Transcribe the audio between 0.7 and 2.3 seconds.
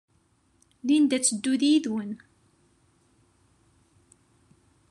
Linda ad teddu yid-went.